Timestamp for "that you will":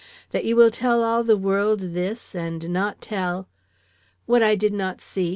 0.31-0.71